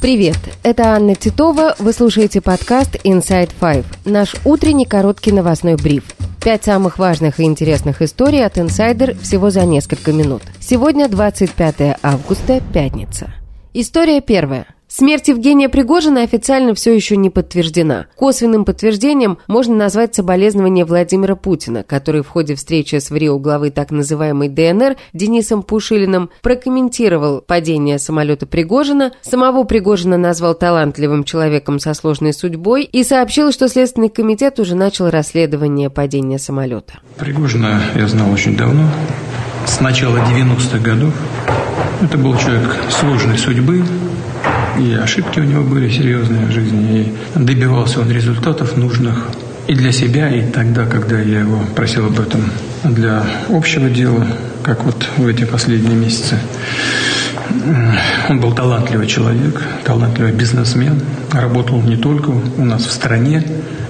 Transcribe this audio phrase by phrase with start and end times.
[0.00, 1.74] Привет, это Анна Титова.
[1.80, 6.04] Вы слушаете подкаст Inside Five, наш утренний короткий новостной бриф.
[6.40, 10.42] Пять самых важных и интересных историй от Insider всего за несколько минут.
[10.60, 13.34] Сегодня 25 августа, пятница.
[13.74, 14.68] История первая.
[14.90, 18.06] Смерть Евгения Пригожина официально все еще не подтверждена.
[18.16, 23.90] Косвенным подтверждением можно назвать соболезнование Владимира Путина, который в ходе встречи с ВРИО главы так
[23.90, 32.32] называемой ДНР Денисом Пушилиным прокомментировал падение самолета Пригожина, самого Пригожина назвал талантливым человеком со сложной
[32.32, 36.94] судьбой и сообщил, что Следственный комитет уже начал расследование падения самолета.
[37.18, 38.88] Пригожина я знал очень давно,
[39.66, 41.12] с начала 90-х годов.
[42.00, 43.82] Это был человек сложной судьбы,
[44.78, 49.28] и ошибки у него были серьезные в жизни, и добивался он результатов нужных
[49.66, 52.42] и для себя, и тогда, когда я его просил об этом
[52.84, 54.26] для общего дела,
[54.62, 56.38] как вот в эти последние месяцы.
[58.28, 61.00] Он был талантливый человек, талантливый бизнесмен,
[61.32, 63.42] работал не только у нас в стране,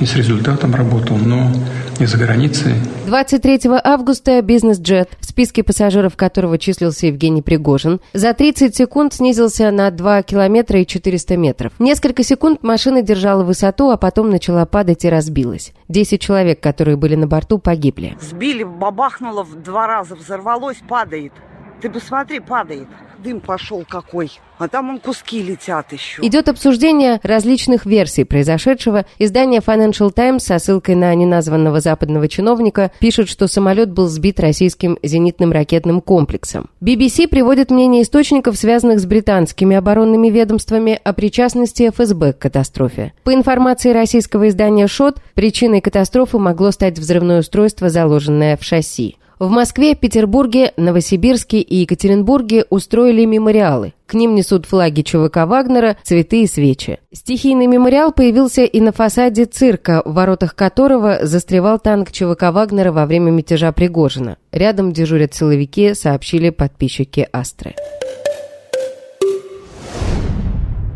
[0.00, 1.50] и с результатом работал, но
[1.98, 2.74] и за границей.
[3.06, 9.90] 23 августа бизнес-джет, в списке пассажиров которого числился Евгений Пригожин, за 30 секунд снизился на
[9.90, 11.72] 2 километра и 400 метров.
[11.78, 15.72] Несколько секунд машина держала высоту, а потом начала падать и разбилась.
[15.88, 18.16] 10 человек, которые были на борту, погибли.
[18.20, 21.32] Сбили, бабахнуло в два раза, взорвалось, падает.
[21.80, 22.88] Ты посмотри, падает
[23.22, 24.30] дым пошел какой.
[24.58, 26.22] А там он куски летят еще.
[26.22, 29.06] Идет обсуждение различных версий произошедшего.
[29.18, 34.98] Издание Financial Times со ссылкой на неназванного западного чиновника пишет, что самолет был сбит российским
[35.02, 36.68] зенитным ракетным комплексом.
[36.82, 43.12] BBC приводит мнение источников, связанных с британскими оборонными ведомствами, о причастности ФСБ к катастрофе.
[43.24, 49.16] По информации российского издания «Шот», причиной катастрофы могло стать взрывное устройство, заложенное в шасси.
[49.40, 53.94] В Москве, Петербурге, Новосибирске и Екатеринбурге устроили мемориалы.
[54.04, 56.98] К ним несут флаги ЧВК Вагнера, цветы и свечи.
[57.10, 63.06] Стихийный мемориал появился и на фасаде цирка, в воротах которого застревал танк ЧВК Вагнера во
[63.06, 64.36] время мятежа Пригожина.
[64.52, 67.76] Рядом дежурят силовики, сообщили подписчики Астры.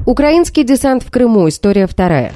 [0.04, 1.48] Украинский десант в Крыму.
[1.48, 2.34] История вторая.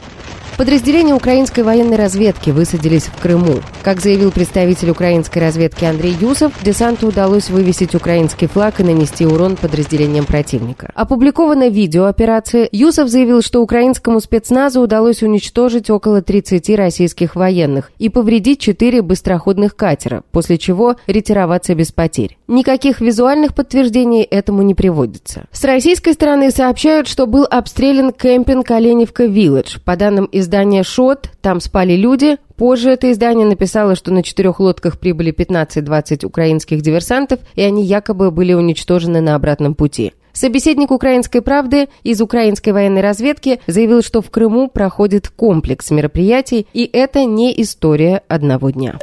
[0.56, 3.56] Подразделения украинской военной разведки высадились в Крыму.
[3.82, 9.56] Как заявил представитель украинской разведки Андрей Юсов, десанту удалось вывесить украинский флаг и нанести урон
[9.56, 10.90] подразделениям противника.
[10.94, 12.68] Опубликовано видео операции.
[12.72, 19.76] Юсов заявил, что украинскому спецназу удалось уничтожить около 30 российских военных и повредить 4 быстроходных
[19.76, 22.36] катера, после чего ретироваться без потерь.
[22.48, 25.44] Никаких визуальных подтверждений этому не приводится.
[25.52, 29.78] С российской стороны сообщают, что был обстрелян кемпинг Оленевка-Вилледж.
[29.84, 32.38] По данным из издание «Шот», там спали люди.
[32.58, 38.32] Позже это издание написало, что на четырех лодках прибыли 15-20 украинских диверсантов, и они якобы
[38.32, 40.12] были уничтожены на обратном пути.
[40.32, 46.88] Собеседник «Украинской правды» из украинской военной разведки заявил, что в Крыму проходит комплекс мероприятий, и
[46.92, 48.98] это не история одного дня.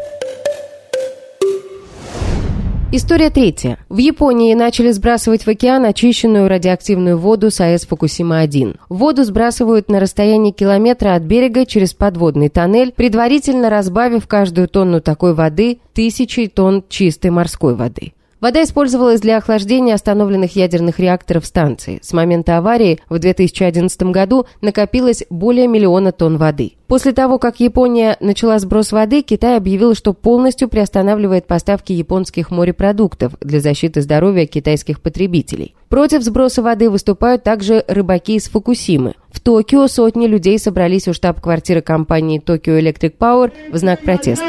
[2.91, 3.79] История третья.
[3.89, 8.77] В Японии начали сбрасывать в океан очищенную радиоактивную воду с АЭС Фукусима-1.
[8.89, 15.33] Воду сбрасывают на расстоянии километра от берега через подводный тоннель, предварительно разбавив каждую тонну такой
[15.33, 18.13] воды тысячей тонн чистой морской воды.
[18.45, 21.97] Вода использовалась для охлаждения остановленных ядерных реакторов станции.
[22.03, 26.73] С момента аварии в 2011 году накопилось более миллиона тонн воды.
[26.85, 33.33] После того, как Япония начала сброс воды, Китай объявил, что полностью приостанавливает поставки японских морепродуктов
[33.41, 35.73] для защиты здоровья китайских потребителей.
[35.89, 39.15] Против сброса воды выступают также рыбаки из Фукусимы.
[39.31, 44.45] В Токио сотни людей собрались у штаб-квартиры компании Tokyo Electric Power в знак протеста.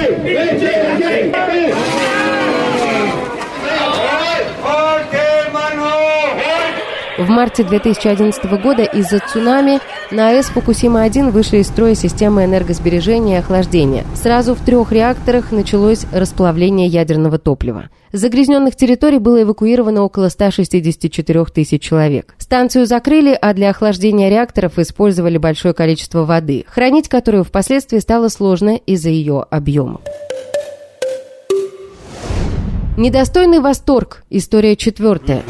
[7.18, 13.38] В марте 2011 года из-за цунами на АЭС Фукусима-1 вышли из строя системы энергосбережения и
[13.38, 14.04] охлаждения.
[14.14, 17.88] Сразу в трех реакторах началось расплавление ядерного топлива.
[18.12, 22.34] С загрязненных территорий было эвакуировано около 164 тысяч человек.
[22.36, 28.76] Станцию закрыли, а для охлаждения реакторов использовали большое количество воды, хранить которую впоследствии стало сложно
[28.76, 30.02] из-за ее объемов.
[32.96, 34.24] Недостойный восторг.
[34.30, 35.42] История четвертая.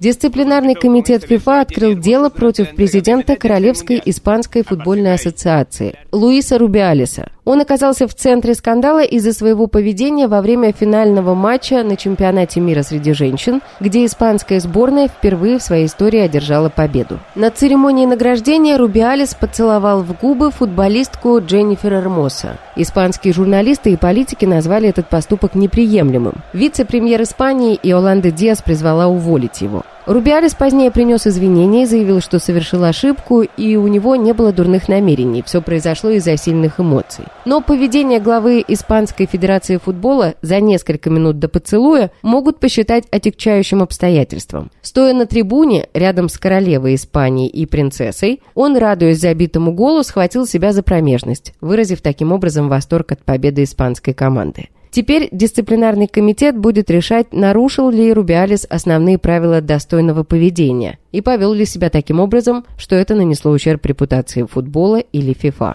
[0.00, 7.30] Дисциплинарный комитет ФИФА открыл дело против президента Королевской испанской футбольной ассоциации Луиса Рубиалиса.
[7.48, 12.82] Он оказался в центре скандала из-за своего поведения во время финального матча на чемпионате мира
[12.82, 17.20] среди женщин, где испанская сборная впервые в своей истории одержала победу.
[17.34, 22.58] На церемонии награждения Рубиалис поцеловал в губы футболистку Дженнифер Эрмоса.
[22.76, 26.34] Испанские журналисты и политики назвали этот поступок неприемлемым.
[26.52, 29.84] Вице-премьер Испании Иоланда Диас призвала уволить его.
[30.08, 34.88] Рубиалис позднее принес извинения и заявил, что совершил ошибку, и у него не было дурных
[34.88, 35.42] намерений.
[35.42, 37.26] Все произошло из-за сильных эмоций.
[37.44, 44.70] Но поведение главы Испанской Федерации футбола за несколько минут до поцелуя могут посчитать отягчающим обстоятельством.
[44.80, 50.72] Стоя на трибуне рядом с королевой Испании и принцессой, он, радуясь забитому голу, схватил себя
[50.72, 54.70] за промежность, выразив таким образом восторг от победы испанской команды.
[54.90, 61.64] Теперь дисциплинарный комитет будет решать, нарушил ли Рубиалис основные правила достойного поведения и повел ли
[61.64, 65.74] себя таким образом, что это нанесло ущерб репутации футбола или ФИФА.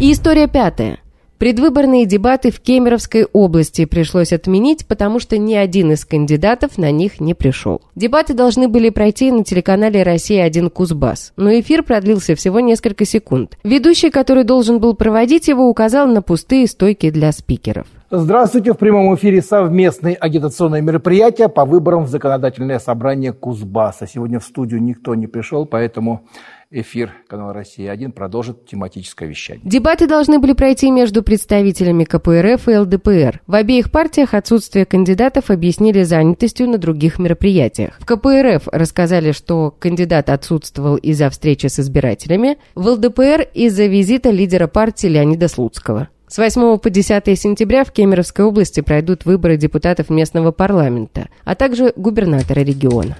[0.00, 0.98] И история пятая.
[1.38, 7.20] Предвыборные дебаты в Кемеровской области пришлось отменить, потому что ни один из кандидатов на них
[7.20, 7.80] не пришел.
[7.94, 13.56] Дебаты должны были пройти на телеканале «Россия-1 Кузбасс», но эфир продлился всего несколько секунд.
[13.62, 17.86] Ведущий, который должен был проводить его, указал на пустые стойки для спикеров.
[18.10, 18.72] Здравствуйте!
[18.72, 24.06] В прямом эфире совместное агитационное мероприятие по выборам в законодательное собрание Кузбасса.
[24.06, 26.26] Сегодня в студию никто не пришел, поэтому
[26.70, 29.60] эфир канала «Россия-1» продолжит тематическое вещание.
[29.62, 33.42] Дебаты должны были пройти между представителями КПРФ и ЛДПР.
[33.46, 37.98] В обеих партиях отсутствие кандидатов объяснили занятостью на других мероприятиях.
[38.00, 44.66] В КПРФ рассказали, что кандидат отсутствовал из-за встречи с избирателями, в ЛДПР из-за визита лидера
[44.66, 46.08] партии Леонида Слуцкого.
[46.28, 51.94] С 8 по 10 сентября в Кемеровской области пройдут выборы депутатов местного парламента, а также
[51.96, 53.16] губернатора региона.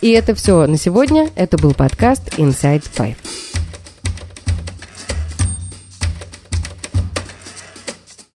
[0.00, 1.28] И это все на сегодня.
[1.36, 3.47] Это был подкаст Inside Five.